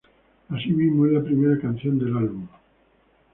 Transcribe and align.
Así 0.49 0.71
mismo, 0.71 1.05
es 1.05 1.11
la 1.11 1.23
primera 1.23 1.61
canción 1.61 1.99
del 1.99 2.17
álbum. 2.17 2.47